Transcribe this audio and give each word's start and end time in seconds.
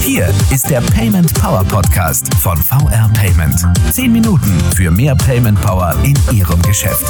Hier 0.00 0.28
ist 0.52 0.70
der 0.70 0.80
Payment 0.80 1.34
Power 1.34 1.64
Podcast 1.64 2.32
von 2.34 2.56
VR 2.56 3.10
Payment. 3.14 3.66
Zehn 3.90 4.12
Minuten 4.12 4.58
für 4.76 4.90
mehr 4.92 5.16
Payment 5.16 5.60
Power 5.60 5.94
in 6.04 6.14
Ihrem 6.32 6.62
Geschäft. 6.62 7.04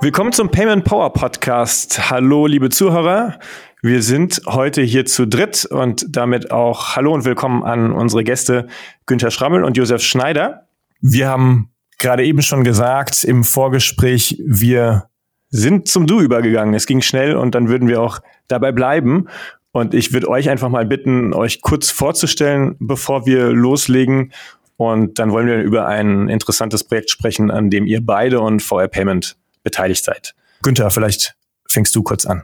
Willkommen 0.00 0.32
zum 0.32 0.50
Payment 0.50 0.84
Power 0.84 1.12
Podcast. 1.12 2.10
Hallo, 2.10 2.46
liebe 2.46 2.70
Zuhörer. 2.70 3.38
Wir 3.82 4.02
sind 4.02 4.42
heute 4.46 4.82
hier 4.82 5.06
zu 5.06 5.26
dritt 5.26 5.66
und 5.66 6.06
damit 6.08 6.50
auch 6.50 6.96
Hallo 6.96 7.14
und 7.14 7.24
willkommen 7.24 7.62
an 7.62 7.92
unsere 7.92 8.24
Gäste 8.24 8.66
Günther 9.06 9.30
Schrammel 9.30 9.62
und 9.62 9.76
Josef 9.76 10.02
Schneider. 10.02 10.66
Wir 11.00 11.28
haben 11.28 11.70
gerade 11.98 12.24
eben 12.24 12.42
schon 12.42 12.64
gesagt 12.64 13.22
im 13.22 13.44
Vorgespräch, 13.44 14.42
wir 14.44 15.08
sind 15.54 15.86
zum 15.86 16.08
Du 16.08 16.20
übergegangen. 16.20 16.74
Es 16.74 16.86
ging 16.86 17.00
schnell 17.00 17.36
und 17.36 17.54
dann 17.54 17.68
würden 17.68 17.86
wir 17.86 18.02
auch 18.02 18.18
dabei 18.48 18.72
bleiben. 18.72 19.28
Und 19.70 19.94
ich 19.94 20.12
würde 20.12 20.28
euch 20.28 20.50
einfach 20.50 20.68
mal 20.68 20.84
bitten, 20.84 21.32
euch 21.32 21.62
kurz 21.62 21.90
vorzustellen, 21.90 22.74
bevor 22.80 23.24
wir 23.24 23.50
loslegen. 23.50 24.32
Und 24.76 25.20
dann 25.20 25.30
wollen 25.30 25.46
wir 25.46 25.62
über 25.62 25.86
ein 25.86 26.28
interessantes 26.28 26.82
Projekt 26.82 27.10
sprechen, 27.10 27.52
an 27.52 27.70
dem 27.70 27.86
ihr 27.86 28.04
beide 28.04 28.40
und 28.40 28.62
VR 28.62 28.88
Payment 28.88 29.36
beteiligt 29.62 30.04
seid. 30.04 30.34
Günther, 30.62 30.90
vielleicht 30.90 31.36
fängst 31.68 31.94
du 31.94 32.02
kurz 32.02 32.26
an. 32.26 32.42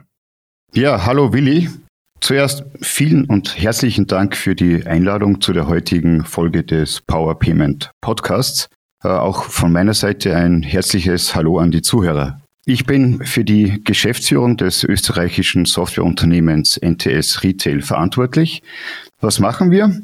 Ja, 0.73 1.05
hallo 1.05 1.33
Willi. 1.33 1.69
Zuerst 2.21 2.63
vielen 2.81 3.25
und 3.25 3.57
herzlichen 3.57 4.07
Dank 4.07 4.37
für 4.37 4.55
die 4.55 4.85
Einladung 4.85 5.41
zu 5.41 5.51
der 5.51 5.67
heutigen 5.67 6.23
Folge 6.23 6.63
des 6.63 7.01
Power 7.01 7.37
Payment 7.37 7.91
Podcasts. 7.99 8.69
Äh, 9.03 9.09
auch 9.09 9.43
von 9.43 9.73
meiner 9.73 9.93
Seite 9.93 10.35
ein 10.35 10.63
herzliches 10.63 11.35
Hallo 11.35 11.57
an 11.57 11.71
die 11.71 11.81
Zuhörer. 11.81 12.40
Ich 12.71 12.85
bin 12.85 13.25
für 13.25 13.43
die 13.43 13.83
Geschäftsführung 13.83 14.55
des 14.55 14.85
österreichischen 14.85 15.65
Softwareunternehmens 15.65 16.79
NTS 16.81 17.43
Retail 17.43 17.81
verantwortlich. 17.81 18.63
Was 19.19 19.41
machen 19.41 19.71
wir? 19.71 20.01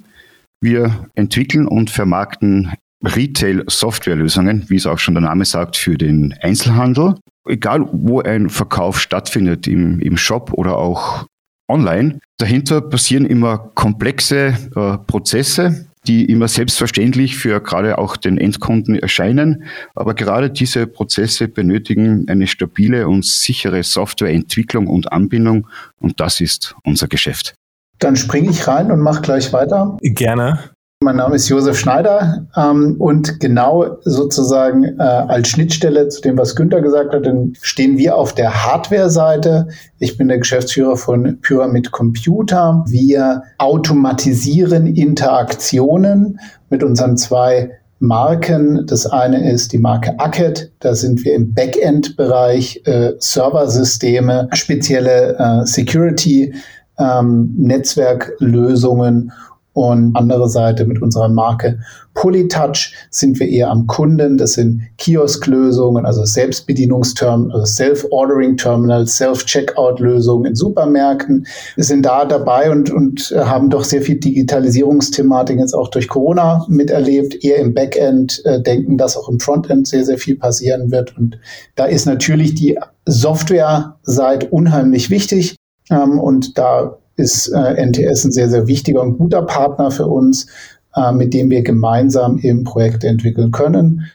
Wir 0.59 1.07
entwickeln 1.15 1.65
und 1.65 1.89
vermarkten 1.89 2.73
Retail-Softwarelösungen, 3.01 4.65
wie 4.67 4.75
es 4.75 4.85
auch 4.85 4.99
schon 4.99 5.13
der 5.13 5.23
Name 5.23 5.45
sagt, 5.45 5.77
für 5.77 5.97
den 5.97 6.35
Einzelhandel. 6.41 7.15
Egal, 7.47 7.87
wo 7.93 8.19
ein 8.19 8.49
Verkauf 8.49 8.99
stattfindet, 8.99 9.65
im, 9.65 10.01
im 10.01 10.17
Shop 10.17 10.51
oder 10.51 10.75
auch 10.75 11.25
online. 11.69 12.19
Dahinter 12.37 12.81
passieren 12.81 13.25
immer 13.25 13.59
komplexe 13.75 14.57
äh, 14.75 14.97
Prozesse, 15.07 15.86
die 16.07 16.25
immer 16.25 16.47
selbstverständlich 16.47 17.37
für 17.37 17.61
gerade 17.61 17.97
auch 17.97 18.17
den 18.17 18.37
Endkunden 18.37 18.95
erscheinen. 18.95 19.63
Aber 19.95 20.13
gerade 20.13 20.49
diese 20.49 20.87
Prozesse 20.87 21.47
benötigen 21.47 22.25
eine 22.27 22.47
stabile 22.47 23.07
und 23.07 23.25
sichere 23.25 23.83
Softwareentwicklung 23.83 24.87
und 24.87 25.11
Anbindung. 25.11 25.67
Und 25.99 26.19
das 26.19 26.41
ist 26.41 26.75
unser 26.83 27.07
Geschäft. 27.07 27.55
Dann 27.99 28.15
springe 28.15 28.49
ich 28.49 28.67
rein 28.67 28.91
und 28.91 29.01
mache 29.01 29.21
gleich 29.21 29.51
weiter. 29.53 29.97
Gerne. 30.01 30.71
Mein 31.03 31.17
Name 31.17 31.35
ist 31.35 31.47
Josef 31.47 31.77
Schneider 31.77 32.47
ähm, 32.57 32.95
und 32.97 33.39
genau 33.39 33.97
sozusagen 34.03 34.83
äh, 34.83 35.03
als 35.03 35.49
Schnittstelle 35.49 36.07
zu 36.07 36.21
dem, 36.21 36.39
was 36.39 36.55
Günther 36.55 36.81
gesagt 36.81 37.13
hat, 37.13 37.23
stehen 37.61 37.99
wir 37.99 38.15
auf 38.15 38.33
der 38.33 38.65
Hardware-Seite. 38.65 39.67
Ich 39.99 40.17
bin 40.17 40.27
der 40.27 40.39
Geschäftsführer 40.39 40.97
von 40.97 41.39
Pyramid 41.41 41.91
Computer. 41.91 42.83
Wir 42.87 43.43
automatisieren 43.59 44.87
Interaktionen 44.87 46.39
mit 46.71 46.81
unseren 46.81 47.15
zwei 47.15 47.69
Marken. 47.99 48.87
Das 48.87 49.05
eine 49.05 49.51
ist 49.51 49.73
die 49.73 49.77
Marke 49.77 50.19
Acket. 50.19 50.71
Da 50.79 50.95
sind 50.95 51.23
wir 51.23 51.35
im 51.35 51.53
Backend-Bereich 51.53 52.81
äh, 52.85 53.13
Serversysteme, 53.19 54.49
spezielle 54.53 55.37
äh, 55.37 55.65
Security, 55.67 56.55
ähm, 56.97 57.53
Netzwerklösungen 57.55 59.31
und 59.77 60.15
andere 60.15 60.49
Seite 60.49 60.85
mit 60.85 61.01
unserer 61.01 61.29
Marke 61.29 61.77
Polytouch 62.17 62.93
sind 63.11 63.39
wir 63.39 63.47
eher 63.47 63.69
am 63.69 63.85
Kunden. 63.85 64.39
Das 64.39 64.53
sind 64.53 64.81
Kiosklösungen, 64.97 66.03
also 66.03 66.25
Selbstbedienungsterminals, 66.25 67.53
also 67.53 67.65
Self-Ordering-Terminals, 67.65 69.17
Self-Checkout-Lösungen 69.17 70.47
in 70.47 70.55
Supermärkten. 70.55 71.45
Wir 71.75 71.83
sind 71.83 72.07
da 72.07 72.25
dabei 72.25 72.71
und, 72.71 72.89
und 72.89 73.31
haben 73.37 73.69
doch 73.69 73.83
sehr 73.83 74.01
viel 74.01 74.19
Digitalisierungsthematik 74.19 75.59
jetzt 75.59 75.75
auch 75.75 75.89
durch 75.89 76.07
Corona 76.07 76.65
miterlebt, 76.67 77.43
eher 77.43 77.57
im 77.57 77.75
Backend 77.75 78.41
äh, 78.45 78.61
denken, 78.63 78.97
dass 78.97 79.15
auch 79.15 79.29
im 79.29 79.39
Frontend 79.39 79.87
sehr, 79.87 80.03
sehr 80.03 80.17
viel 80.17 80.37
passieren 80.37 80.89
wird. 80.89 81.15
Und 81.15 81.37
da 81.75 81.85
ist 81.85 82.07
natürlich 82.07 82.55
die 82.55 82.79
Software-Seite 83.05 84.47
unheimlich 84.47 85.11
wichtig. 85.11 85.55
Ähm, 85.91 86.19
und 86.19 86.57
da 86.57 86.97
ist 87.17 87.49
äh, 87.49 87.85
NTS 87.85 88.25
ein 88.25 88.31
sehr, 88.31 88.49
sehr 88.49 88.67
wichtiger 88.67 89.01
und 89.01 89.17
guter 89.17 89.41
Partner 89.41 89.91
für 89.91 90.07
uns, 90.07 90.47
äh, 90.95 91.11
mit 91.11 91.33
dem 91.33 91.49
wir 91.49 91.63
gemeinsam 91.63 92.39
eben 92.39 92.63
Projekte 92.63 93.07
entwickeln 93.07 93.51
können. 93.51 94.09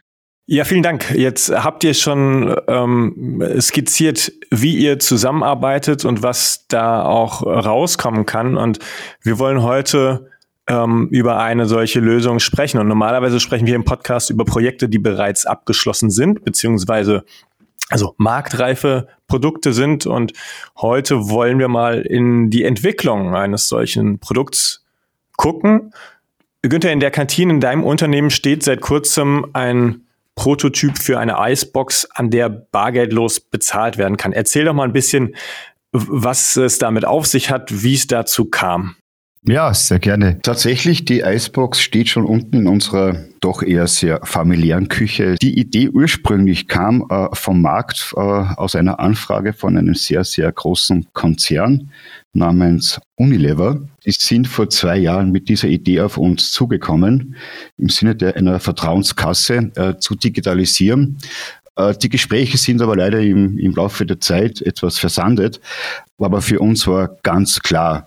Ja, 0.46 0.64
vielen 0.64 0.82
Dank. 0.82 1.12
Jetzt 1.14 1.50
habt 1.50 1.84
ihr 1.84 1.94
schon 1.94 2.54
ähm, 2.66 3.42
skizziert, 3.60 4.32
wie 4.50 4.76
ihr 4.76 4.98
zusammenarbeitet 4.98 6.04
und 6.04 6.22
was 6.22 6.66
da 6.68 7.04
auch 7.04 7.42
rauskommen 7.46 8.26
kann. 8.26 8.56
Und 8.56 8.78
wir 9.22 9.38
wollen 9.38 9.62
heute 9.62 10.26
ähm, 10.68 11.08
über 11.10 11.38
eine 11.38 11.66
solche 11.66 12.00
Lösung 12.00 12.38
sprechen. 12.38 12.78
Und 12.78 12.88
normalerweise 12.88 13.41
sprechen 13.41 13.66
wir 13.66 13.74
im 13.74 13.84
Podcast 13.84 14.30
über 14.30 14.44
Projekte, 14.44 14.88
die 14.88 14.98
bereits 14.98 15.46
abgeschlossen 15.46 16.10
sind, 16.10 16.44
beziehungsweise 16.44 17.24
also 17.91 18.15
marktreife 18.19 19.09
Produkte 19.26 19.72
sind. 19.72 20.06
Und 20.06 20.32
heute 20.76 21.28
wollen 21.28 21.59
wir 21.59 21.69
mal 21.69 22.00
in 22.03 22.50
die 22.50 22.65
Entwicklung 22.65 23.34
eines 23.34 23.69
solchen 23.69 24.19
Produkts 24.19 24.84
gucken. 25.37 25.92
Günther, 26.62 26.92
in 26.92 27.00
der 27.00 27.10
Kantine 27.10 27.54
in 27.54 27.60
deinem 27.60 27.82
Unternehmen 27.82 28.31
steht 28.31 28.62
seit 28.62 28.81
kurzem 28.81 29.47
ein 29.53 30.06
Prototyp 30.34 30.97
für 30.98 31.19
eine 31.19 31.37
Icebox, 31.38 32.06
an 32.15 32.31
der 32.31 32.48
bargeldlos 32.48 33.41
bezahlt 33.41 33.98
werden 33.98 34.16
kann. 34.16 34.32
Erzähl 34.32 34.65
doch 34.65 34.72
mal 34.72 34.84
ein 34.84 34.92
bisschen, 34.92 35.34
was 35.92 36.56
es 36.56 36.78
damit 36.78 37.04
auf 37.04 37.26
sich 37.26 37.50
hat, 37.50 37.82
wie 37.82 37.94
es 37.94 38.06
dazu 38.06 38.47
kam. 38.47 38.97
Ja, 39.44 39.75
sehr 39.75 39.98
gerne. 39.98 40.38
Tatsächlich, 40.42 41.04
die 41.04 41.22
Icebox 41.22 41.80
steht 41.80 42.08
schon 42.08 42.25
unten 42.25 42.58
in 42.58 42.69
unserer 42.69 43.25
doch 43.41 43.64
eher 43.64 43.88
sehr 43.88 44.20
familiären 44.22 44.86
Küche. 44.86 45.34
Die 45.34 45.58
Idee 45.58 45.88
ursprünglich 45.88 46.69
kam 46.69 47.04
äh, 47.10 47.26
vom 47.32 47.60
Markt 47.60 48.14
äh, 48.16 48.20
aus 48.20 48.76
einer 48.76 49.00
Anfrage 49.00 49.53
von 49.53 49.76
einem 49.76 49.97
sehr, 49.97 50.22
sehr 50.22 50.53
großen 50.53 51.08
Konzern 51.12 51.91
namens 52.32 53.00
Unilever. 53.16 53.80
Die 54.06 54.12
sind 54.12 54.47
vor 54.47 54.70
zwei 54.70 54.97
Jahren 54.98 55.32
mit 55.32 55.48
dieser 55.48 55.66
Idee 55.66 56.03
auf 56.03 56.19
uns 56.19 56.53
zugekommen, 56.53 57.34
im 57.78 57.88
Sinne 57.88 58.14
der 58.14 58.36
einer 58.36 58.60
Vertrauenskasse 58.60 59.72
äh, 59.74 59.97
zu 59.98 60.14
digitalisieren. 60.14 61.19
Äh, 61.74 61.94
die 62.00 62.10
Gespräche 62.10 62.59
sind 62.59 62.80
aber 62.80 62.94
leider 62.94 63.19
im, 63.19 63.59
im 63.59 63.74
Laufe 63.74 64.06
der 64.06 64.20
Zeit 64.20 64.62
etwas 64.62 64.98
versandet. 64.98 65.60
Aber 66.19 66.42
für 66.42 66.60
uns 66.60 66.86
war 66.86 67.16
ganz 67.24 67.60
klar, 67.60 68.06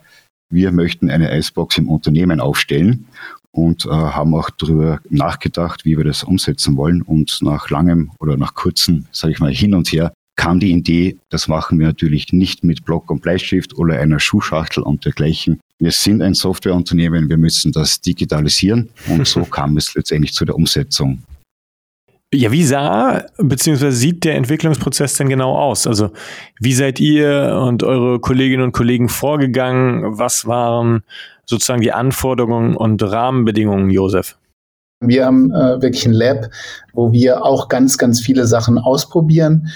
wir 0.50 0.72
möchten 0.72 1.10
eine 1.10 1.36
Icebox 1.38 1.78
im 1.78 1.90
Unternehmen 1.90 2.40
aufstellen 2.40 3.06
und 3.52 3.86
äh, 3.86 3.90
haben 3.90 4.36
auch 4.36 4.50
darüber 4.50 5.00
nachgedacht, 5.10 5.86
wie 5.86 5.98
wir 5.98 6.04
das 6.04 6.24
umsetzen 6.24 6.78
wollen. 6.78 7.02
Und 7.02 7.40
nach 7.42 7.70
langem 7.70 8.12
oder 8.20 8.38
nach 8.38 8.54
kurzem, 8.54 9.06
sage 9.12 9.34
ich 9.34 9.40
mal, 9.40 9.54
hin 9.54 9.74
und 9.74 9.92
her 9.92 10.14
kam 10.36 10.60
die 10.60 10.72
Idee, 10.72 11.18
das 11.30 11.48
machen 11.48 11.80
wir 11.80 11.88
natürlich 11.88 12.34
nicht 12.34 12.64
mit 12.64 12.84
Block 12.84 13.10
und 13.10 13.22
Bleistift 13.22 13.78
oder 13.78 14.00
einer 14.00 14.20
Schuhschachtel 14.20 14.84
und 14.84 15.06
dergleichen. 15.06 15.62
Wir 15.80 15.92
sind 15.92 16.22
ein 16.22 16.34
Softwareunternehmen, 16.34 17.30
wir 17.30 17.38
müssen 17.38 17.72
das 17.72 18.02
digitalisieren 18.02 18.90
und 19.08 19.26
so 19.26 19.44
kam 19.50 19.78
es 19.78 19.96
letztendlich 19.96 20.34
zu 20.34 20.44
der 20.44 20.56
Umsetzung. 20.56 21.24
Ja, 22.36 22.52
wie 22.52 22.64
sah 22.64 23.24
bzw. 23.38 23.92
sieht 23.92 24.24
der 24.24 24.36
Entwicklungsprozess 24.36 25.16
denn 25.16 25.30
genau 25.30 25.56
aus? 25.58 25.88
Also 25.88 26.12
wie 26.60 26.74
seid 26.74 27.00
ihr 27.00 27.60
und 27.64 27.84
eure 27.84 28.20
Kolleginnen 28.20 28.64
und 28.64 28.72
Kollegen 28.72 29.10
vorgegangen? 29.10 30.18
Was 30.18 30.46
waren 30.46 31.04
sozusagen 31.46 31.82
die 31.82 31.92
Anforderungen 31.92 32.76
und 32.76 33.02
Rahmenbedingungen, 33.02 33.90
Josef? 33.90 34.38
Wir 35.00 35.26
haben 35.26 35.52
äh, 35.52 35.82
wirklich 35.82 36.06
ein 36.06 36.14
Lab, 36.14 36.50
wo 36.94 37.12
wir 37.12 37.46
auch 37.46 37.70
ganz, 37.70 37.98
ganz 37.98 38.22
viele 38.22 38.48
Sachen 38.48 38.78
ausprobieren 38.78 39.70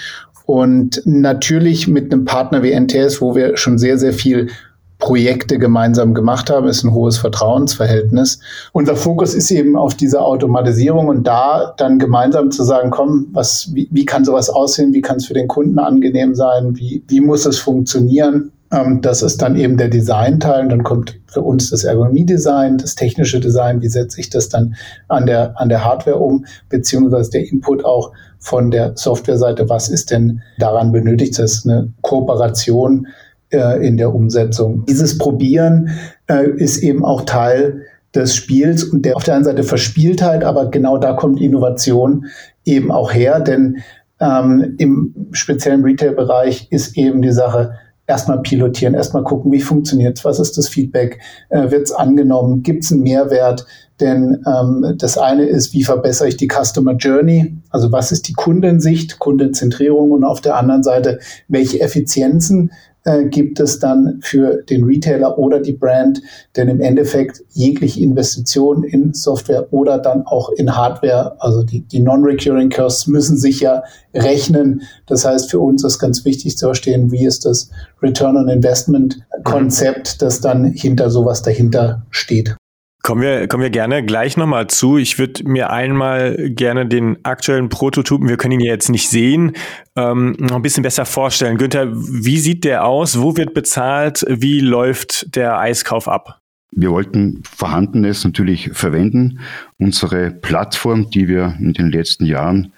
und 0.46 1.02
natürlich 1.04 1.86
mit 1.86 2.12
einem 2.12 2.24
Partner 2.24 2.62
wie 2.62 2.72
NTS, 2.72 3.20
wo 3.20 3.34
wir 3.36 3.56
schon 3.56 3.78
sehr, 3.78 3.98
sehr 3.98 4.12
viel 4.12 4.50
Projekte 5.00 5.58
gemeinsam 5.58 6.14
gemacht 6.14 6.50
haben, 6.50 6.68
ist 6.68 6.84
ein 6.84 6.92
hohes 6.92 7.18
Vertrauensverhältnis. 7.18 8.38
Unser 8.72 8.94
Fokus 8.94 9.34
ist 9.34 9.50
eben 9.50 9.76
auf 9.76 9.94
diese 9.94 10.20
Automatisierung 10.20 11.08
und 11.08 11.26
da 11.26 11.74
dann 11.76 11.98
gemeinsam 11.98 12.50
zu 12.50 12.62
sagen, 12.62 12.90
komm, 12.90 13.28
was, 13.32 13.70
wie, 13.74 13.88
wie 13.90 14.04
kann 14.04 14.24
sowas 14.24 14.50
aussehen? 14.50 14.92
Wie 14.92 15.00
kann 15.00 15.16
es 15.16 15.26
für 15.26 15.34
den 15.34 15.48
Kunden 15.48 15.78
angenehm 15.78 16.34
sein? 16.34 16.76
Wie, 16.76 17.02
wie 17.08 17.20
muss 17.20 17.46
es 17.46 17.58
funktionieren? 17.58 18.52
Ähm, 18.72 19.00
das 19.00 19.22
ist 19.22 19.42
dann 19.42 19.56
eben 19.56 19.76
der 19.76 19.88
Designteil. 19.88 20.68
Dann 20.68 20.84
kommt 20.84 21.18
für 21.26 21.42
uns 21.42 21.70
das 21.70 21.84
Ergonomie-Design, 21.84 22.78
das 22.78 22.94
technische 22.94 23.40
Design. 23.40 23.80
Wie 23.80 23.88
setze 23.88 24.20
ich 24.20 24.30
das 24.30 24.48
dann 24.48 24.76
an 25.08 25.26
der, 25.26 25.58
an 25.58 25.68
der 25.68 25.84
Hardware 25.84 26.18
um? 26.18 26.44
Beziehungsweise 26.68 27.30
der 27.30 27.48
Input 27.48 27.84
auch 27.84 28.12
von 28.38 28.70
der 28.70 28.92
Softwareseite. 28.96 29.68
Was 29.68 29.88
ist 29.88 30.10
denn 30.10 30.42
daran 30.58 30.92
benötigt? 30.92 31.38
Das 31.38 31.52
ist 31.52 31.68
eine 31.68 31.92
Kooperation 32.02 33.06
äh, 33.50 33.86
in 33.86 33.96
der 33.96 34.14
Umsetzung. 34.14 34.84
Dieses 34.86 35.18
Probieren 35.18 35.90
äh, 36.28 36.48
ist 36.50 36.78
eben 36.78 37.04
auch 37.04 37.22
Teil 37.22 37.82
des 38.14 38.34
Spiels 38.34 38.84
und 38.84 39.04
der 39.04 39.16
auf 39.16 39.24
der 39.24 39.34
einen 39.34 39.44
Seite 39.44 39.62
Verspieltheit, 39.62 40.42
aber 40.44 40.70
genau 40.70 40.98
da 40.98 41.12
kommt 41.12 41.40
Innovation 41.40 42.26
eben 42.64 42.90
auch 42.90 43.12
her, 43.12 43.40
denn 43.40 43.78
ähm, 44.20 44.74
im 44.78 45.14
speziellen 45.32 45.82
Retail-Bereich 45.84 46.68
ist 46.70 46.96
eben 46.96 47.22
die 47.22 47.32
Sache, 47.32 47.74
erstmal 48.10 48.42
pilotieren, 48.42 48.94
erstmal 48.94 49.22
gucken, 49.22 49.52
wie 49.52 49.60
funktioniert 49.60 50.24
was 50.24 50.40
ist 50.40 50.58
das 50.58 50.68
Feedback, 50.68 51.20
äh, 51.48 51.70
wird 51.70 51.82
es 51.82 51.92
angenommen, 51.92 52.62
gibt 52.62 52.84
es 52.84 52.90
einen 52.90 53.02
Mehrwert, 53.02 53.64
denn 54.00 54.44
ähm, 54.46 54.94
das 54.98 55.16
eine 55.16 55.44
ist, 55.44 55.72
wie 55.72 55.84
verbessere 55.84 56.28
ich 56.28 56.36
die 56.36 56.48
Customer 56.48 56.94
Journey, 56.94 57.56
also 57.70 57.92
was 57.92 58.10
ist 58.10 58.26
die 58.28 58.32
Kundensicht, 58.32 59.20
Kundenzentrierung 59.20 60.10
und 60.10 60.24
auf 60.24 60.40
der 60.40 60.56
anderen 60.56 60.82
Seite, 60.82 61.20
welche 61.48 61.80
Effizienzen 61.80 62.72
äh, 63.04 63.24
gibt 63.24 63.60
es 63.60 63.78
dann 63.78 64.20
für 64.22 64.62
den 64.68 64.84
Retailer 64.84 65.38
oder 65.38 65.60
die 65.60 65.72
Brand, 65.72 66.20
denn 66.56 66.68
im 66.68 66.80
Endeffekt 66.80 67.42
jegliche 67.50 68.00
Investition 68.00 68.84
in 68.84 69.14
Software 69.14 69.72
oder 69.72 69.98
dann 69.98 70.26
auch 70.26 70.50
in 70.50 70.76
Hardware, 70.76 71.36
also 71.40 71.62
die, 71.62 71.80
die 71.80 72.00
Non-Recurring 72.00 72.70
Costs 72.70 73.06
müssen 73.06 73.36
sich 73.36 73.60
ja 73.60 73.82
rechnen. 74.14 74.82
Das 75.06 75.24
heißt, 75.24 75.50
für 75.50 75.60
uns 75.60 75.84
ist 75.84 75.98
ganz 75.98 76.24
wichtig 76.24 76.56
zu 76.56 76.66
verstehen, 76.66 77.10
wie 77.10 77.24
ist 77.24 77.44
das 77.44 77.70
Return 78.02 78.36
on 78.36 78.48
Investment 78.48 79.20
Konzept, 79.44 80.22
das 80.22 80.40
dann 80.40 80.64
hinter 80.64 81.10
sowas 81.10 81.42
dahinter 81.42 82.06
steht. 82.10 82.56
Kommen 83.02 83.22
wir, 83.22 83.48
kommen 83.48 83.62
wir 83.62 83.70
gerne 83.70 84.04
gleich 84.04 84.36
nochmal 84.36 84.66
zu. 84.66 84.98
Ich 84.98 85.18
würde 85.18 85.48
mir 85.48 85.70
einmal 85.70 86.50
gerne 86.50 86.86
den 86.86 87.16
aktuellen 87.24 87.70
Prototypen, 87.70 88.28
wir 88.28 88.36
können 88.36 88.52
ihn 88.52 88.60
ja 88.60 88.72
jetzt 88.72 88.90
nicht 88.90 89.08
sehen, 89.08 89.52
ähm, 89.96 90.36
noch 90.38 90.56
ein 90.56 90.62
bisschen 90.62 90.82
besser 90.82 91.06
vorstellen. 91.06 91.56
Günther, 91.56 91.88
wie 91.92 92.38
sieht 92.38 92.64
der 92.64 92.84
aus? 92.84 93.18
Wo 93.20 93.36
wird 93.36 93.54
bezahlt? 93.54 94.24
Wie 94.28 94.60
läuft 94.60 95.34
der 95.34 95.58
Eiskauf 95.58 96.08
ab? 96.08 96.40
Wir 96.72 96.90
wollten 96.90 97.42
Vorhandenes 97.42 98.22
natürlich 98.24 98.70
verwenden. 98.72 99.40
Unsere 99.78 100.30
Plattform, 100.30 101.10
die 101.10 101.26
wir 101.26 101.56
in 101.58 101.72
den 101.72 101.90
letzten 101.90 102.26
Jahren 102.26 102.72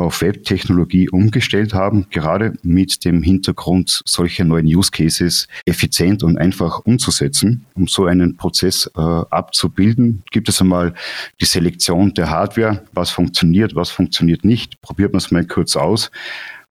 auf 0.00 0.22
Webtechnologie 0.22 1.10
umgestellt 1.10 1.74
haben, 1.74 2.06
gerade 2.10 2.54
mit 2.62 3.04
dem 3.04 3.22
Hintergrund, 3.22 4.02
solche 4.06 4.44
neuen 4.44 4.66
Use 4.66 4.90
Cases 4.90 5.46
effizient 5.66 6.22
und 6.22 6.38
einfach 6.38 6.80
umzusetzen. 6.80 7.66
Um 7.74 7.86
so 7.86 8.06
einen 8.06 8.36
Prozess 8.36 8.90
äh, 8.96 9.00
abzubilden, 9.00 10.22
gibt 10.30 10.48
es 10.48 10.60
einmal 10.60 10.94
die 11.40 11.44
Selektion 11.44 12.14
der 12.14 12.30
Hardware, 12.30 12.84
was 12.92 13.10
funktioniert, 13.10 13.74
was 13.74 13.90
funktioniert 13.90 14.44
nicht. 14.44 14.80
Probiert 14.80 15.12
man 15.12 15.18
es 15.18 15.30
mal 15.30 15.44
kurz 15.44 15.76
aus. 15.76 16.10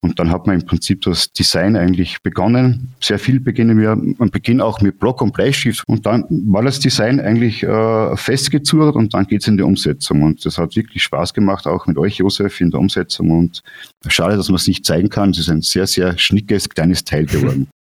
Und 0.06 0.18
dann 0.18 0.30
hat 0.30 0.46
man 0.46 0.60
im 0.60 0.66
Prinzip 0.66 1.02
das 1.02 1.32
Design 1.32 1.76
eigentlich 1.76 2.22
begonnen. 2.22 2.94
Sehr 3.00 3.18
viel 3.18 3.40
beginnen 3.40 3.78
wir 3.78 3.90
am 3.90 4.30
Beginn 4.30 4.60
auch 4.60 4.80
mit 4.80 4.98
Block 4.98 5.20
und 5.20 5.32
Bleistift. 5.32 5.84
Und 5.86 6.06
dann 6.06 6.24
war 6.30 6.62
das 6.62 6.78
Design 6.78 7.20
eigentlich 7.20 7.62
äh, 7.62 8.16
festgezurrt 8.16 8.96
und 8.96 9.14
dann 9.14 9.26
geht's 9.26 9.48
in 9.48 9.56
die 9.56 9.62
Umsetzung. 9.62 10.22
Und 10.22 10.44
das 10.44 10.58
hat 10.58 10.76
wirklich 10.76 11.02
Spaß 11.02 11.34
gemacht, 11.34 11.66
auch 11.66 11.86
mit 11.86 11.98
euch, 11.98 12.18
Josef, 12.18 12.60
in 12.60 12.70
der 12.70 12.80
Umsetzung. 12.80 13.30
Und 13.30 13.62
schade, 14.06 14.36
dass 14.36 14.48
man 14.48 14.56
es 14.56 14.68
nicht 14.68 14.86
zeigen 14.86 15.08
kann. 15.08 15.30
Es 15.30 15.38
ist 15.38 15.50
ein 15.50 15.62
sehr, 15.62 15.86
sehr 15.86 16.16
schnickes, 16.18 16.68
kleines 16.68 17.04
Teil 17.04 17.26
geworden. 17.26 17.68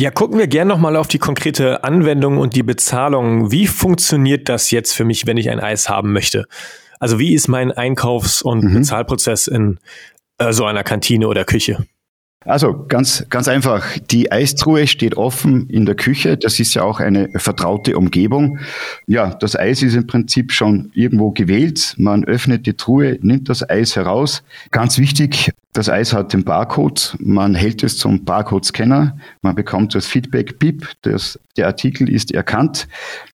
Ja, 0.00 0.12
gucken 0.12 0.38
wir 0.38 0.46
gerne 0.46 0.68
nochmal 0.68 0.94
auf 0.94 1.08
die 1.08 1.18
konkrete 1.18 1.82
Anwendung 1.82 2.38
und 2.38 2.54
die 2.54 2.62
Bezahlung. 2.62 3.50
Wie 3.50 3.66
funktioniert 3.66 4.48
das 4.48 4.70
jetzt 4.70 4.92
für 4.92 5.04
mich, 5.04 5.26
wenn 5.26 5.36
ich 5.36 5.50
ein 5.50 5.58
Eis 5.58 5.88
haben 5.88 6.12
möchte? 6.12 6.44
Also 7.00 7.18
wie 7.18 7.34
ist 7.34 7.48
mein 7.48 7.72
Einkaufs- 7.72 8.42
und 8.42 8.62
mhm. 8.62 8.74
Bezahlprozess 8.74 9.48
in 9.48 9.78
äh, 10.38 10.52
so 10.52 10.64
einer 10.64 10.84
Kantine 10.84 11.28
oder 11.28 11.44
Küche? 11.44 11.86
Also 12.44 12.86
ganz, 12.86 13.26
ganz 13.28 13.48
einfach. 13.48 13.98
Die 14.10 14.30
Eistruhe 14.30 14.86
steht 14.86 15.16
offen 15.16 15.68
in 15.68 15.84
der 15.84 15.96
Küche. 15.96 16.38
Das 16.38 16.60
ist 16.60 16.72
ja 16.72 16.82
auch 16.82 17.00
eine 17.00 17.28
vertraute 17.34 17.98
Umgebung. 17.98 18.58
Ja, 19.06 19.34
das 19.34 19.54
Eis 19.54 19.82
ist 19.82 19.94
im 19.94 20.06
Prinzip 20.06 20.52
schon 20.52 20.90
irgendwo 20.94 21.32
gewählt. 21.32 21.94
Man 21.98 22.24
öffnet 22.24 22.64
die 22.64 22.74
Truhe, 22.74 23.18
nimmt 23.20 23.48
das 23.48 23.68
Eis 23.68 23.96
heraus. 23.96 24.44
Ganz 24.70 24.98
wichtig, 24.98 25.52
das 25.72 25.90
Eis 25.90 26.12
hat 26.12 26.32
den 26.32 26.44
Barcode. 26.44 27.16
Man 27.18 27.54
hält 27.54 27.82
es 27.82 27.98
zum 27.98 28.24
Barcode-Scanner. 28.24 29.18
Man 29.42 29.54
bekommt 29.54 29.94
das 29.94 30.06
Feedback, 30.06 30.58
Pip, 30.58 30.88
der 31.04 31.66
Artikel 31.66 32.08
ist 32.08 32.32
erkannt. 32.32 32.88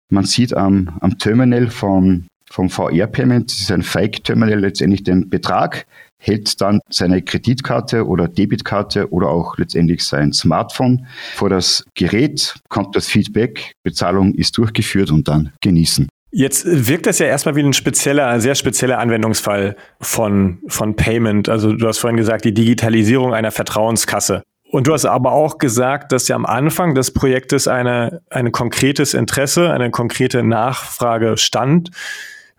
Man 0.09 0.23
sieht 0.23 0.55
am, 0.55 0.97
am 1.01 1.19
Terminal 1.19 1.69
vom, 1.69 2.25
vom 2.49 2.69
VR-Payment, 2.69 3.51
das 3.51 3.59
ist 3.59 3.71
ein 3.71 3.83
Fake-Terminal, 3.83 4.59
letztendlich 4.59 5.03
den 5.03 5.29
Betrag 5.29 5.85
hält 6.23 6.61
dann 6.61 6.79
seine 6.89 7.21
Kreditkarte 7.21 8.07
oder 8.07 8.27
Debitkarte 8.27 9.11
oder 9.11 9.27
auch 9.27 9.57
letztendlich 9.57 10.03
sein 10.03 10.31
Smartphone 10.31 11.05
vor 11.35 11.49
das 11.49 11.83
Gerät, 11.95 12.55
kommt 12.69 12.95
das 12.95 13.07
Feedback, 13.07 13.73
Bezahlung 13.83 14.33
ist 14.33 14.57
durchgeführt 14.57 15.11
und 15.11 15.27
dann 15.27 15.51
genießen. 15.61 16.07
Jetzt 16.31 16.65
wirkt 16.65 17.05
das 17.05 17.19
ja 17.19 17.27
erstmal 17.27 17.55
wie 17.55 17.61
ein 17.61 17.73
spezieller, 17.73 18.27
ein 18.27 18.41
sehr 18.41 18.55
spezieller 18.55 18.97
Anwendungsfall 18.97 19.75
von, 19.99 20.59
von 20.67 20.95
Payment. 20.95 21.47
Also 21.47 21.73
du 21.73 21.87
hast 21.87 21.99
vorhin 21.99 22.17
gesagt, 22.17 22.45
die 22.45 22.53
Digitalisierung 22.53 23.33
einer 23.33 23.51
Vertrauenskasse. 23.51 24.41
Und 24.71 24.87
du 24.87 24.93
hast 24.93 25.05
aber 25.05 25.33
auch 25.33 25.59
gesagt, 25.59 26.11
dass 26.11 26.27
ja 26.27 26.35
am 26.35 26.47
Anfang 26.47 26.95
des 26.95 27.11
Projektes 27.11 27.67
eine, 27.67 28.21
ein 28.31 28.51
konkretes 28.51 29.13
Interesse, 29.13 29.71
eine 29.71 29.91
konkrete 29.91 30.41
Nachfrage 30.41 31.37
stand. 31.37 31.91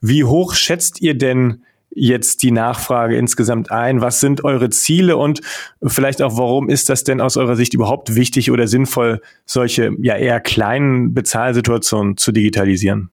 Wie 0.01 0.23
hoch 0.23 0.55
schätzt 0.55 1.01
ihr 1.01 1.19
denn 1.19 1.65
jetzt 1.95 2.43
die 2.43 2.51
Nachfrage 2.51 3.17
insgesamt 3.17 3.71
ein? 3.71 4.01
Was 4.01 4.21
sind 4.21 4.45
eure 4.45 4.71
Ziele 4.71 5.17
und 5.17 5.41
vielleicht 5.83 6.23
auch, 6.23 6.37
warum 6.37 6.69
ist 6.69 6.89
das 6.89 7.05
denn 7.05 7.21
aus 7.21 7.37
eurer 7.37 7.57
Sicht 7.57 7.75
überhaupt 7.75 8.15
wichtig 8.15 8.51
oder 8.51 8.67
sinnvoll, 8.69 9.21
solche 9.47 9.93
ja 10.01 10.17
eher 10.17 10.41
kleinen 10.41 11.15
Bezahlsituationen 11.15 12.17
zu 12.17 12.33
digitalisieren? 12.33 13.11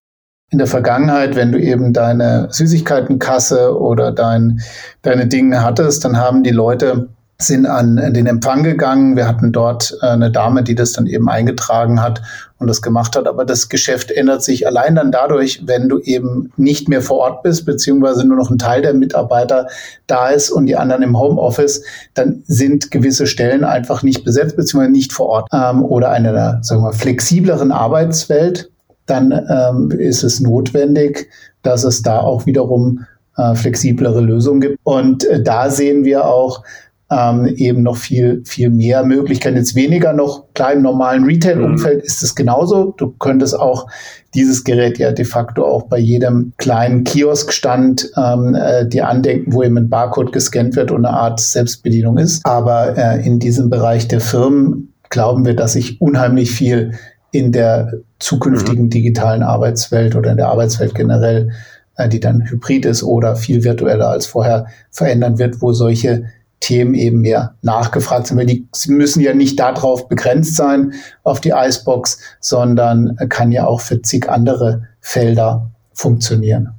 in 0.51 0.57
der 0.57 0.67
Vergangenheit, 0.67 1.35
wenn 1.37 1.53
du 1.53 1.59
eben 1.59 1.93
deine 1.93 2.49
Süßigkeitenkasse 2.51 3.79
oder 3.79 4.11
dein, 4.11 4.59
deine 5.01 5.27
Dinge 5.27 5.63
hattest, 5.63 6.03
dann 6.03 6.17
haben 6.17 6.43
die 6.43 6.51
Leute 6.51 7.07
sind 7.43 7.65
an 7.65 7.95
den 8.13 8.27
Empfang 8.27 8.63
gegangen. 8.63 9.15
Wir 9.15 9.27
hatten 9.27 9.51
dort 9.51 9.97
äh, 10.01 10.07
eine 10.07 10.31
Dame, 10.31 10.63
die 10.63 10.75
das 10.75 10.93
dann 10.93 11.07
eben 11.07 11.29
eingetragen 11.29 12.01
hat 12.01 12.21
und 12.57 12.67
das 12.67 12.81
gemacht 12.81 13.15
hat. 13.15 13.27
Aber 13.27 13.43
das 13.43 13.69
Geschäft 13.69 14.11
ändert 14.11 14.43
sich 14.43 14.67
allein 14.67 14.95
dann 14.95 15.11
dadurch, 15.11 15.63
wenn 15.65 15.89
du 15.89 15.99
eben 15.99 16.51
nicht 16.57 16.87
mehr 16.87 17.01
vor 17.01 17.17
Ort 17.17 17.43
bist, 17.43 17.65
beziehungsweise 17.65 18.25
nur 18.25 18.37
noch 18.37 18.49
ein 18.49 18.57
Teil 18.57 18.81
der 18.81 18.93
Mitarbeiter 18.93 19.67
da 20.07 20.29
ist 20.29 20.51
und 20.51 20.67
die 20.67 20.75
anderen 20.75 21.01
im 21.01 21.19
Homeoffice, 21.19 21.83
dann 22.13 22.43
sind 22.45 22.91
gewisse 22.91 23.27
Stellen 23.27 23.63
einfach 23.63 24.03
nicht 24.03 24.23
besetzt, 24.23 24.55
beziehungsweise 24.55 24.91
nicht 24.91 25.13
vor 25.13 25.27
Ort. 25.27 25.49
Ähm, 25.51 25.83
oder 25.83 26.11
einer, 26.11 26.59
sagen 26.63 26.83
wir, 26.83 26.93
flexibleren 26.93 27.71
Arbeitswelt, 27.71 28.69
dann 29.05 29.31
ähm, 29.31 29.91
ist 29.91 30.23
es 30.23 30.39
notwendig, 30.39 31.29
dass 31.63 31.83
es 31.83 32.01
da 32.01 32.19
auch 32.19 32.45
wiederum 32.45 33.05
äh, 33.37 33.55
flexiblere 33.55 34.21
Lösungen 34.21 34.61
gibt. 34.61 34.79
Und 34.83 35.25
äh, 35.25 35.41
da 35.41 35.69
sehen 35.69 36.05
wir 36.05 36.25
auch, 36.25 36.63
ähm, 37.11 37.45
eben 37.57 37.83
noch 37.83 37.97
viel, 37.97 38.41
viel 38.45 38.69
mehr 38.69 39.03
Möglichkeiten. 39.03 39.57
Jetzt 39.57 39.75
weniger 39.75 40.13
noch, 40.13 40.45
klar, 40.53 40.71
im 40.71 40.81
normalen 40.81 41.25
Retail-Umfeld 41.25 41.97
mhm. 41.99 42.05
ist 42.05 42.23
es 42.23 42.35
genauso. 42.35 42.93
Du 42.97 43.13
könntest 43.19 43.59
auch 43.59 43.87
dieses 44.33 44.63
Gerät 44.63 44.97
ja 44.97 45.11
de 45.11 45.25
facto 45.25 45.65
auch 45.65 45.83
bei 45.83 45.99
jedem 45.99 46.53
kleinen 46.57 47.03
Kioskstand 47.03 48.09
ähm, 48.15 48.55
äh, 48.55 48.87
dir 48.87 49.09
andenken, 49.09 49.51
wo 49.51 49.61
eben 49.61 49.77
ein 49.77 49.89
Barcode 49.89 50.31
gescannt 50.31 50.77
wird 50.77 50.89
und 50.89 51.05
eine 51.05 51.15
Art 51.15 51.41
Selbstbedienung 51.41 52.17
ist. 52.17 52.45
Aber 52.45 52.97
äh, 52.97 53.25
in 53.25 53.39
diesem 53.39 53.69
Bereich 53.69 54.07
der 54.07 54.21
Firmen 54.21 54.93
glauben 55.09 55.45
wir, 55.45 55.55
dass 55.55 55.73
sich 55.73 55.99
unheimlich 55.99 56.51
viel 56.51 56.93
in 57.31 57.51
der 57.51 57.91
zukünftigen 58.19 58.85
mhm. 58.85 58.89
digitalen 58.89 59.43
Arbeitswelt 59.43 60.15
oder 60.15 60.31
in 60.31 60.37
der 60.37 60.47
Arbeitswelt 60.47 60.95
generell, 60.95 61.51
äh, 61.97 62.07
die 62.07 62.21
dann 62.21 62.49
hybrid 62.49 62.85
ist 62.85 63.03
oder 63.03 63.35
viel 63.35 63.65
virtueller 63.65 64.07
als 64.07 64.27
vorher 64.27 64.67
verändern 64.91 65.39
wird, 65.39 65.61
wo 65.61 65.73
solche 65.73 66.23
Themen 66.61 66.93
eben 66.93 67.19
mehr 67.19 67.55
nachgefragt 67.61 68.27
sind. 68.27 68.37
Weil 68.37 68.45
die 68.45 68.67
sie 68.73 68.93
müssen 68.93 69.19
ja 69.19 69.33
nicht 69.33 69.59
darauf 69.59 70.07
begrenzt 70.07 70.55
sein, 70.55 70.93
auf 71.23 71.41
die 71.41 71.51
Icebox, 71.53 72.19
sondern 72.39 73.17
kann 73.27 73.51
ja 73.51 73.65
auch 73.67 73.81
für 73.81 74.01
zig 74.01 74.29
andere 74.29 74.87
Felder 75.01 75.71
funktionieren. 75.93 76.69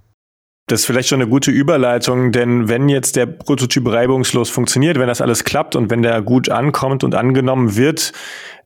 Das 0.68 0.80
ist 0.80 0.86
vielleicht 0.86 1.08
schon 1.08 1.20
eine 1.20 1.28
gute 1.28 1.50
Überleitung, 1.50 2.32
denn 2.32 2.68
wenn 2.68 2.88
jetzt 2.88 3.16
der 3.16 3.26
Prototyp 3.26 3.88
reibungslos 3.88 4.48
funktioniert, 4.48 4.98
wenn 4.98 5.08
das 5.08 5.20
alles 5.20 5.44
klappt 5.44 5.76
und 5.76 5.90
wenn 5.90 6.02
der 6.02 6.22
gut 6.22 6.48
ankommt 6.48 7.04
und 7.04 7.14
angenommen 7.14 7.76
wird, 7.76 8.12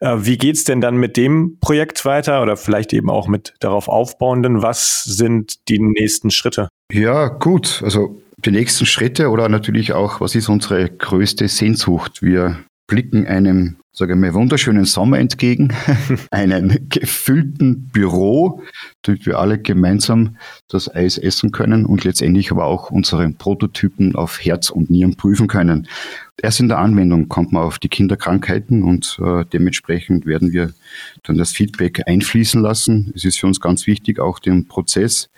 äh, 0.01 0.15
wie 0.19 0.37
geht's 0.37 0.65
denn 0.65 0.81
dann 0.81 0.99
mit 0.99 1.17
dem 1.17 1.59
Projekt 1.61 2.05
weiter 2.05 2.43
oder 2.43 2.57
vielleicht 2.57 2.93
eben 2.93 3.11
auch 3.11 3.29
mit 3.29 3.55
darauf 3.61 3.89
aufbauenden? 3.89 4.63
Was 4.63 5.05
sind 5.05 5.69
die 5.69 5.81
nächsten 5.81 6.31
Schritte? 6.31 6.69
Ja, 6.93 7.29
gut. 7.29 7.81
Also 7.83 8.21
die 8.47 8.53
nächsten 8.53 8.87
Schritte 8.87 9.31
oder 9.31 9.49
natürlich 9.49 9.93
auch, 9.93 10.21
was 10.21 10.35
ist 10.37 10.49
unsere 10.49 10.88
größte 10.88 11.49
Sehnsucht? 11.49 12.23
Wir 12.23 12.59
blicken 12.87 13.26
einem, 13.26 13.79
sage 13.93 14.12
ich 14.12 14.19
mal, 14.19 14.35
wunderschönen 14.35 14.85
Sommer 14.85 15.19
entgegen, 15.19 15.75
einen 16.31 16.88
gefüllten 16.88 17.88
Büro, 17.88 18.62
damit 19.03 19.26
wir 19.26 19.41
alle 19.41 19.59
gemeinsam 19.59 20.37
das 20.69 20.88
Eis 20.95 21.19
essen 21.19 21.50
können 21.50 21.85
und 21.85 22.05
letztendlich 22.05 22.53
aber 22.53 22.67
auch 22.67 22.91
unsere 22.93 23.29
Prototypen 23.31 24.15
auf 24.15 24.45
Herz 24.45 24.71
und 24.71 24.91
Nieren 24.91 25.17
prüfen 25.17 25.49
können. 25.49 25.88
Erst 26.41 26.61
in 26.61 26.69
der 26.69 26.79
Anwendung 26.79 27.29
kommt 27.29 27.50
man 27.50 27.65
auf 27.65 27.81
die 27.81 27.88
Kinderkrankheiten 27.88 28.85
und 28.85 29.19
äh, 29.21 29.45
dementsprechend 29.53 30.25
werden 30.25 30.53
wir 30.53 30.73
dann 31.25 31.37
das 31.37 31.50
Feedback 31.50 32.03
einfließen 32.07 32.62
lassen. 32.62 33.12
Es 33.17 33.25
ist 33.25 33.41
für 33.41 33.49
uns 33.49 33.61
ganz 33.61 33.88
wichtig, 33.88 34.21
auch 34.21 34.38
den 34.38 34.69
Prozess, 34.69 35.31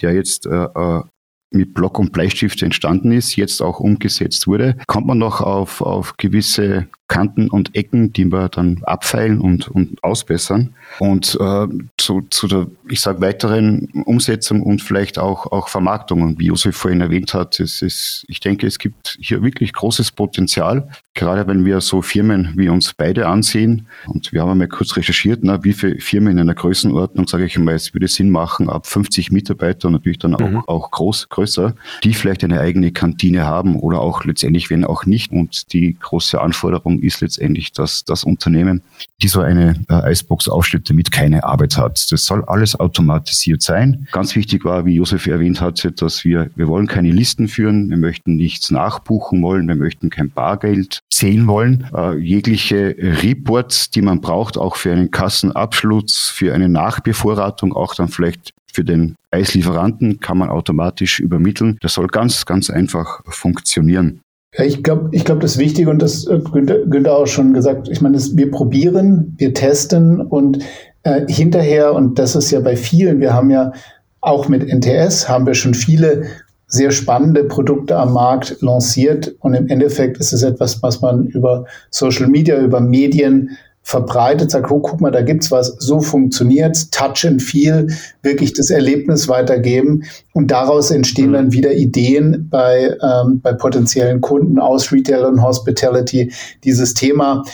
der 0.00 0.14
jetzt 0.14 0.46
äh, 0.46 0.64
äh 0.74 1.02
mit 1.50 1.74
Block 1.74 1.98
und 1.98 2.12
Bleistift 2.12 2.62
entstanden 2.62 3.12
ist, 3.12 3.36
jetzt 3.36 3.62
auch 3.62 3.80
umgesetzt 3.80 4.46
wurde, 4.46 4.76
kommt 4.86 5.06
man 5.06 5.18
noch 5.18 5.40
auf, 5.40 5.80
auf 5.80 6.16
gewisse 6.16 6.88
Kanten 7.08 7.48
und 7.48 7.76
Ecken, 7.76 8.12
die 8.12 8.24
wir 8.24 8.48
dann 8.48 8.82
abfeilen 8.82 9.40
und, 9.40 9.68
und 9.68 10.02
ausbessern. 10.02 10.74
Und 10.98 11.38
äh, 11.40 11.66
zu, 11.96 12.22
zu 12.30 12.48
der, 12.48 12.66
ich 12.88 13.00
sage, 13.00 13.20
weiteren 13.20 13.88
Umsetzung 14.06 14.62
und 14.62 14.82
vielleicht 14.82 15.18
auch, 15.18 15.46
auch 15.52 15.68
Vermarktung. 15.68 16.22
Und 16.22 16.40
wie 16.40 16.46
Josef 16.46 16.76
vorhin 16.76 17.00
erwähnt 17.00 17.32
hat, 17.32 17.60
es 17.60 17.80
ist, 17.80 18.24
ich 18.28 18.40
denke, 18.40 18.66
es 18.66 18.78
gibt 18.78 19.18
hier 19.20 19.42
wirklich 19.42 19.72
großes 19.72 20.10
Potenzial, 20.12 20.88
gerade 21.16 21.46
wenn 21.48 21.64
wir 21.64 21.80
so 21.80 22.02
Firmen 22.02 22.52
wie 22.56 22.68
uns 22.68 22.94
beide 22.94 23.26
ansehen. 23.26 23.88
Und 24.06 24.32
wir 24.32 24.42
haben 24.42 24.50
einmal 24.50 24.68
kurz 24.68 24.96
recherchiert, 24.96 25.40
na, 25.42 25.64
wie 25.64 25.72
viele 25.72 25.98
Firmen 25.98 26.34
in 26.34 26.38
einer 26.38 26.54
Größenordnung, 26.54 27.26
sage 27.26 27.46
ich 27.46 27.56
einmal, 27.56 27.74
es 27.74 27.92
würde 27.94 28.06
Sinn 28.06 28.30
machen, 28.30 28.68
ab 28.68 28.86
50 28.86 29.32
Mitarbeiter, 29.32 29.90
natürlich 29.90 30.18
dann 30.18 30.34
auch, 30.34 30.40
mhm. 30.40 30.62
auch 30.66 30.90
groß, 30.90 31.28
größer, 31.30 31.74
die 32.04 32.14
vielleicht 32.14 32.44
eine 32.44 32.60
eigene 32.60 32.92
Kantine 32.92 33.46
haben 33.46 33.76
oder 33.76 34.00
auch 34.00 34.24
letztendlich, 34.24 34.70
wenn 34.70 34.84
auch 34.84 35.06
nicht. 35.06 35.32
Und 35.32 35.72
die 35.72 35.96
große 35.98 36.40
Anforderung 36.40 37.00
ist 37.00 37.20
letztendlich, 37.20 37.72
dass 37.72 38.04
das 38.04 38.22
Unternehmen, 38.22 38.82
die 39.22 39.28
so 39.28 39.40
eine 39.40 39.74
äh, 39.88 40.12
Icebox 40.12 40.48
aufstellt, 40.48 40.88
damit 40.90 41.10
keine 41.10 41.44
Arbeit 41.44 41.78
hat. 41.78 42.12
Das 42.12 42.26
soll 42.26 42.44
alles 42.44 42.78
automatisiert 42.78 43.62
sein. 43.62 44.06
Ganz 44.12 44.36
wichtig 44.36 44.64
war, 44.64 44.84
wie 44.84 44.96
Josef 44.96 45.26
erwähnt 45.26 45.62
hatte, 45.62 45.92
dass 45.92 46.24
wir, 46.24 46.50
wir 46.54 46.68
wollen 46.68 46.86
keine 46.86 47.10
Listen 47.10 47.48
führen, 47.48 47.88
wir 47.88 47.96
möchten 47.96 48.36
nichts 48.36 48.70
nachbuchen 48.70 49.42
wollen, 49.42 49.66
wir 49.66 49.76
möchten 49.76 50.10
kein 50.10 50.30
Bargeld 50.30 51.00
zählen 51.16 51.46
wollen. 51.46 51.88
Äh, 51.94 52.18
jegliche 52.18 52.94
Reports, 52.98 53.90
die 53.90 54.02
man 54.02 54.20
braucht, 54.20 54.58
auch 54.58 54.76
für 54.76 54.92
einen 54.92 55.10
Kassenabschluss, 55.10 56.30
für 56.34 56.54
eine 56.54 56.68
Nachbevorratung, 56.68 57.72
auch 57.72 57.94
dann 57.94 58.08
vielleicht 58.08 58.52
für 58.72 58.84
den 58.84 59.16
Eislieferanten 59.30 60.20
kann 60.20 60.38
man 60.38 60.50
automatisch 60.50 61.18
übermitteln. 61.18 61.78
Das 61.80 61.94
soll 61.94 62.08
ganz, 62.08 62.44
ganz 62.44 62.68
einfach 62.68 63.22
funktionieren. 63.26 64.20
Ich 64.58 64.82
glaube, 64.82 65.08
ich 65.12 65.24
glaube, 65.24 65.40
das 65.40 65.58
Wichtige 65.58 65.90
und 65.90 66.00
das 66.00 66.26
äh, 66.26 66.38
Günther, 66.40 67.16
auch 67.16 67.26
schon 67.26 67.52
gesagt, 67.52 67.88
ich 67.90 68.00
meine, 68.00 68.18
wir 68.18 68.50
probieren, 68.50 69.34
wir 69.38 69.52
testen 69.52 70.20
und 70.20 70.58
äh, 71.02 71.26
hinterher, 71.28 71.94
und 71.94 72.18
das 72.18 72.36
ist 72.36 72.50
ja 72.50 72.60
bei 72.60 72.76
vielen, 72.76 73.20
wir 73.20 73.34
haben 73.34 73.50
ja 73.50 73.72
auch 74.20 74.48
mit 74.48 74.66
NTS, 74.66 75.28
haben 75.28 75.46
wir 75.46 75.54
schon 75.54 75.74
viele 75.74 76.26
sehr 76.66 76.90
spannende 76.90 77.44
Produkte 77.44 77.96
am 77.96 78.12
Markt 78.12 78.56
lanciert. 78.60 79.34
Und 79.40 79.54
im 79.54 79.68
Endeffekt 79.68 80.18
ist 80.18 80.32
es 80.32 80.42
etwas, 80.42 80.82
was 80.82 81.00
man 81.00 81.26
über 81.26 81.66
Social 81.90 82.28
Media, 82.28 82.58
über 82.58 82.80
Medien 82.80 83.56
verbreitet, 83.82 84.50
sagt, 84.50 84.68
oh, 84.72 84.80
guck 84.80 85.00
mal, 85.00 85.12
da 85.12 85.22
gibt's 85.22 85.52
was, 85.52 85.76
so 85.78 86.00
funktioniert's, 86.00 86.90
Touch 86.90 87.24
and 87.24 87.40
Feel, 87.40 87.86
wirklich 88.24 88.52
das 88.52 88.68
Erlebnis 88.70 89.28
weitergeben. 89.28 90.02
Und 90.32 90.50
daraus 90.50 90.90
entstehen 90.90 91.34
dann 91.34 91.52
wieder 91.52 91.72
Ideen 91.72 92.48
bei, 92.50 92.96
ähm, 93.00 93.40
bei 93.40 93.52
potenziellen 93.52 94.20
Kunden 94.20 94.58
aus 94.58 94.90
Retail 94.90 95.24
und 95.26 95.40
Hospitality, 95.40 96.32
dieses 96.64 96.94
Thema 96.94 97.44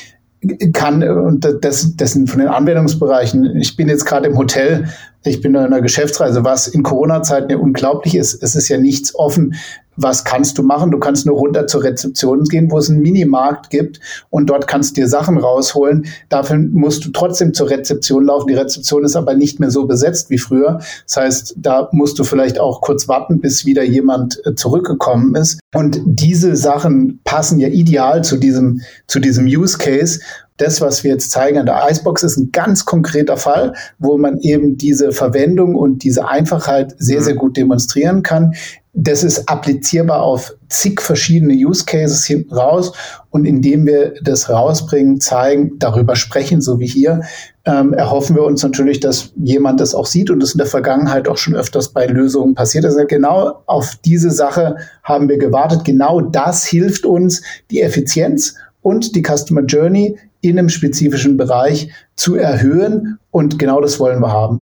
kann 0.73 1.03
und 1.05 1.47
das, 1.61 1.95
das 1.97 2.13
sind 2.13 2.29
von 2.29 2.41
den 2.41 2.49
Anwendungsbereichen. 2.49 3.57
Ich 3.57 3.77
bin 3.77 3.89
jetzt 3.89 4.05
gerade 4.05 4.27
im 4.27 4.37
Hotel, 4.37 4.89
ich 5.25 5.41
bin 5.41 5.55
in 5.55 5.61
einer 5.61 5.81
Geschäftsreise, 5.81 6.45
was 6.45 6.69
in 6.69 6.83
Corona-Zeiten 6.83 7.51
ja 7.51 7.57
unglaublich 7.57 8.17
ist. 8.17 8.43
Es 8.43 8.55
ist 8.55 8.69
ja 8.69 8.79
nichts 8.79 9.15
offen. 9.15 9.55
Was 9.95 10.25
kannst 10.25 10.57
du 10.57 10.63
machen? 10.63 10.91
Du 10.91 10.99
kannst 10.99 11.27
nur 11.27 11.37
runter 11.37 11.67
zur 11.67 11.85
Rezeption 11.85 12.45
gehen, 12.45 12.71
wo 12.71 12.79
es 12.79 12.89
einen 12.89 13.01
Minimarkt 13.01 13.69
gibt 13.69 14.01
und 14.31 14.49
dort 14.49 14.67
kannst 14.67 14.97
du 14.97 15.03
dir 15.03 15.09
Sachen 15.09 15.37
rausholen. 15.37 16.07
Dafür 16.31 16.57
musst 16.57 17.05
du 17.05 17.11
trotzdem 17.11 17.53
zur 17.53 17.69
Rezeption 17.69 18.25
laufen. 18.25 18.49
Die 18.49 18.55
Rezeption 18.55 19.05
ist 19.05 19.17
aber 19.17 19.35
nicht 19.35 19.61
mehr 19.61 19.71
so 19.71 19.87
besetzt 19.87 20.31
wie 20.31 20.39
früher. 20.39 20.81
Das 21.07 21.17
heißt, 21.19 21.55
da 21.59 21.91
musst 21.93 22.19
du 22.19 22.25
vielleicht 22.25 22.59
auch 22.59 22.81
kurz 22.81 23.07
warten, 23.07 23.41
bis 23.41 23.67
wieder 23.67 23.83
jemand 23.83 24.41
äh, 24.47 24.55
zurückgekommen 24.55 25.35
ist. 25.35 25.61
Und 25.75 26.01
diese 26.07 26.57
Sachen 26.57 27.21
passen 27.25 27.61
ja 27.61 27.69
ideal 27.69 28.25
zu 28.25 28.39
diesem, 28.39 28.81
zu 29.07 29.21
diesem 29.21 29.45
Use 29.45 29.77
Case 29.77 30.21
das, 30.63 30.81
was 30.81 31.03
wir 31.03 31.11
jetzt 31.11 31.33
zeigen 31.33 31.59
an 31.59 31.67
der 31.67 31.87
Icebox, 31.91 32.23
ist 32.23 32.37
ein 32.37 32.53
ganz 32.53 32.85
konkreter 32.85 33.37
Fall, 33.37 33.75
wo 33.99 34.17
man 34.17 34.39
eben 34.39 34.77
diese 34.77 35.11
Verwendung 35.11 35.75
und 35.75 36.05
diese 36.05 36.29
Einfachheit 36.29 36.95
sehr, 36.99 37.21
mhm. 37.21 37.25
sehr 37.25 37.35
gut 37.35 37.57
demonstrieren 37.57 38.23
kann. 38.23 38.55
Das 38.95 39.25
ist 39.25 39.49
applizierbar 39.49 40.23
auf 40.23 40.55
zig 40.69 41.01
verschiedene 41.01 41.55
Use 41.55 41.85
Cases 41.87 42.25
hinten 42.27 42.55
raus. 42.55 42.93
Und 43.31 43.47
indem 43.47 43.87
wir 43.87 44.15
das 44.23 44.51
rausbringen, 44.51 45.19
zeigen, 45.19 45.79
darüber 45.79 46.15
sprechen, 46.15 46.61
so 46.61 46.79
wie 46.79 46.87
hier, 46.87 47.23
ähm, 47.65 47.95
erhoffen 47.95 48.37
wir 48.37 48.45
uns 48.45 48.63
natürlich, 48.63 49.01
dass 49.01 49.33
jemand 49.37 49.81
das 49.81 49.95
auch 49.95 50.07
sieht 50.07 50.31
und 50.31 50.41
das 50.41 50.53
in 50.53 50.59
der 50.59 50.67
Vergangenheit 50.67 51.27
auch 51.27 51.39
schon 51.39 51.57
öfters 51.57 51.89
bei 51.89 52.07
Lösungen 52.07 52.55
passiert. 52.55 52.85
Also 52.85 53.01
genau 53.09 53.63
auf 53.67 53.97
diese 54.05 54.31
Sache 54.31 54.77
haben 55.03 55.29
wir 55.29 55.39
gewartet. 55.39 55.85
Genau 55.85 56.21
das 56.21 56.65
hilft 56.65 57.07
uns, 57.07 57.43
die 57.71 57.81
Effizienz 57.81 58.55
und 58.83 59.17
die 59.17 59.23
Customer 59.23 59.63
Journey 59.63 60.19
in 60.43 60.59
einem 60.59 60.69
spezifischen 60.69 61.37
Bereich 61.37 61.91
zu 62.17 62.37
erhöhen. 62.37 63.19
Und 63.31 63.59
genau 63.59 63.81
das 63.81 63.99
wollen 63.99 64.21
wir 64.21 64.31
haben. 64.31 64.59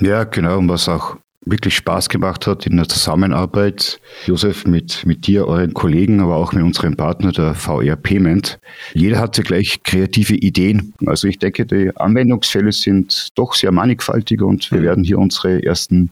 Ja, 0.00 0.24
genau. 0.24 0.58
Und 0.58 0.68
was 0.68 0.88
auch 0.88 1.16
wirklich 1.46 1.76
Spaß 1.76 2.08
gemacht 2.08 2.46
hat 2.46 2.66
in 2.66 2.76
der 2.76 2.88
Zusammenarbeit, 2.88 4.00
Josef, 4.26 4.66
mit, 4.66 5.06
mit 5.06 5.26
dir, 5.26 5.46
euren 5.46 5.74
Kollegen, 5.74 6.20
aber 6.20 6.36
auch 6.36 6.52
mit 6.52 6.62
unserem 6.62 6.96
Partner, 6.96 7.30
der 7.32 7.54
VR 7.54 7.96
Payment. 7.96 8.58
Jeder 8.94 9.20
hatte 9.20 9.42
gleich 9.42 9.82
kreative 9.84 10.34
Ideen. 10.34 10.92
Also 11.06 11.28
ich 11.28 11.38
denke, 11.38 11.64
die 11.64 11.96
Anwendungsfälle 11.96 12.72
sind 12.72 13.28
doch 13.36 13.54
sehr 13.54 13.70
mannigfaltig 13.70 14.42
und 14.42 14.70
wir 14.72 14.82
werden 14.82 15.04
hier 15.04 15.18
unsere 15.18 15.62
ersten 15.64 16.10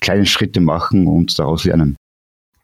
kleinen 0.00 0.26
Schritte 0.26 0.60
machen 0.60 1.06
und 1.06 1.38
daraus 1.38 1.64
lernen. 1.64 1.96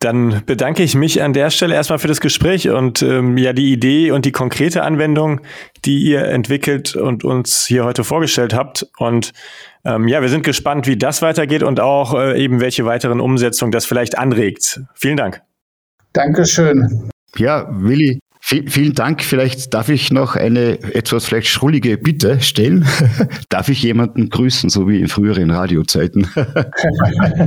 Dann 0.00 0.42
bedanke 0.46 0.82
ich 0.82 0.94
mich 0.94 1.22
an 1.22 1.34
der 1.34 1.50
Stelle 1.50 1.74
erstmal 1.74 1.98
für 1.98 2.08
das 2.08 2.22
Gespräch 2.22 2.70
und 2.70 3.02
ähm, 3.02 3.36
ja 3.36 3.52
die 3.52 3.70
Idee 3.70 4.12
und 4.12 4.24
die 4.24 4.32
konkrete 4.32 4.82
Anwendung, 4.82 5.42
die 5.84 5.98
ihr 5.98 6.24
entwickelt 6.24 6.96
und 6.96 7.22
uns 7.22 7.66
hier 7.66 7.84
heute 7.84 8.02
vorgestellt 8.02 8.54
habt. 8.54 8.86
Und 8.96 9.32
ähm, 9.84 10.08
ja, 10.08 10.22
wir 10.22 10.30
sind 10.30 10.42
gespannt, 10.42 10.86
wie 10.86 10.96
das 10.96 11.20
weitergeht 11.20 11.62
und 11.62 11.80
auch 11.80 12.14
äh, 12.14 12.42
eben 12.42 12.62
welche 12.62 12.86
weiteren 12.86 13.20
Umsetzungen 13.20 13.72
das 13.72 13.84
vielleicht 13.84 14.16
anregt. 14.16 14.80
Vielen 14.94 15.18
Dank. 15.18 15.42
Dankeschön. 16.14 17.10
Ja, 17.36 17.68
Willi, 17.70 18.20
vielen 18.66 18.94
Dank. 18.94 19.22
Vielleicht 19.22 19.72
darf 19.74 19.88
ich 19.88 20.10
noch 20.10 20.34
eine 20.34 20.82
etwas 20.94 21.26
vielleicht 21.26 21.48
schrullige 21.48 21.96
Bitte 21.98 22.40
stellen. 22.40 22.86
darf 23.48 23.68
ich 23.68 23.82
jemanden 23.82 24.28
grüßen, 24.28 24.70
so 24.70 24.88
wie 24.88 25.00
in 25.00 25.08
früheren 25.08 25.50
Radiozeiten? 25.50 26.28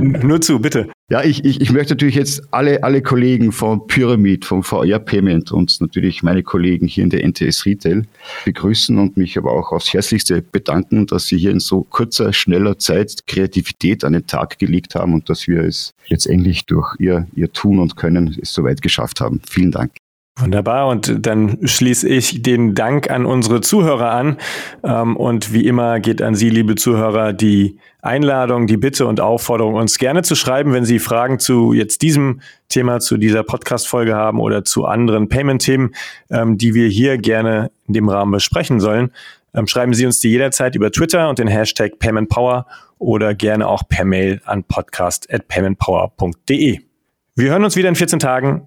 Nur 0.22 0.40
zu, 0.40 0.60
bitte. 0.60 0.88
Ja, 1.10 1.22
ich, 1.22 1.44
ich, 1.44 1.60
ich 1.60 1.70
möchte 1.70 1.92
natürlich 1.92 2.14
jetzt 2.14 2.42
alle, 2.50 2.82
alle 2.82 3.02
Kollegen 3.02 3.52
von 3.52 3.86
Pyramid, 3.86 4.46
vom 4.46 4.62
VR 4.62 4.98
Payment 4.98 5.52
und 5.52 5.78
natürlich 5.80 6.22
meine 6.22 6.42
Kollegen 6.42 6.86
hier 6.86 7.04
in 7.04 7.10
der 7.10 7.22
NTS 7.22 7.66
Retail 7.66 8.04
begrüßen 8.46 8.98
und 8.98 9.18
mich 9.18 9.36
aber 9.36 9.52
auch 9.52 9.72
aufs 9.72 9.92
Herzlichste 9.92 10.40
bedanken, 10.40 11.06
dass 11.06 11.26
sie 11.26 11.36
hier 11.36 11.50
in 11.50 11.60
so 11.60 11.82
kurzer, 11.82 12.32
schneller 12.32 12.78
Zeit 12.78 13.26
Kreativität 13.26 14.04
an 14.04 14.14
den 14.14 14.26
Tag 14.26 14.58
gelegt 14.58 14.94
haben 14.94 15.12
und 15.12 15.28
dass 15.28 15.46
wir 15.46 15.64
es 15.64 15.92
letztendlich 16.08 16.64
durch 16.64 16.94
ihr, 16.98 17.26
ihr 17.34 17.52
Tun 17.52 17.78
und 17.78 17.96
Können 17.96 18.36
es 18.40 18.52
soweit 18.52 18.80
geschafft 18.80 19.20
haben. 19.20 19.42
Vielen 19.46 19.70
Dank. 19.70 19.92
Wunderbar. 20.36 20.88
Und 20.88 21.24
dann 21.24 21.58
schließe 21.62 22.08
ich 22.08 22.42
den 22.42 22.74
Dank 22.74 23.08
an 23.08 23.24
unsere 23.24 23.60
Zuhörer 23.60 24.10
an. 24.10 24.36
Ähm, 24.82 25.16
und 25.16 25.52
wie 25.52 25.64
immer 25.64 26.00
geht 26.00 26.20
an 26.20 26.34
Sie, 26.34 26.50
liebe 26.50 26.74
Zuhörer, 26.74 27.32
die 27.32 27.78
Einladung, 28.02 28.66
die 28.66 28.76
Bitte 28.76 29.06
und 29.06 29.20
Aufforderung, 29.20 29.74
uns 29.74 29.96
gerne 29.96 30.22
zu 30.22 30.34
schreiben, 30.34 30.72
wenn 30.72 30.84
Sie 30.84 30.98
Fragen 30.98 31.38
zu 31.38 31.72
jetzt 31.72 32.02
diesem 32.02 32.40
Thema, 32.68 32.98
zu 32.98 33.16
dieser 33.16 33.44
Podcast-Folge 33.44 34.16
haben 34.16 34.40
oder 34.40 34.64
zu 34.64 34.86
anderen 34.86 35.28
Payment-Themen, 35.28 35.94
ähm, 36.30 36.58
die 36.58 36.74
wir 36.74 36.88
hier 36.88 37.16
gerne 37.16 37.70
in 37.86 37.94
dem 37.94 38.08
Rahmen 38.08 38.32
besprechen 38.32 38.80
sollen. 38.80 39.12
Ähm, 39.54 39.68
schreiben 39.68 39.94
Sie 39.94 40.04
uns 40.04 40.18
die 40.18 40.30
jederzeit 40.30 40.74
über 40.74 40.90
Twitter 40.90 41.28
und 41.28 41.38
den 41.38 41.46
Hashtag 41.46 42.00
PaymentPower 42.00 42.66
oder 42.98 43.36
gerne 43.36 43.68
auch 43.68 43.84
per 43.88 44.04
Mail 44.04 44.40
an 44.46 44.64
podcast.paymentpower.de. 44.64 46.80
Wir 47.36 47.50
hören 47.50 47.64
uns 47.64 47.76
wieder 47.76 47.88
in 47.88 47.94
14 47.94 48.18
Tagen. 48.18 48.66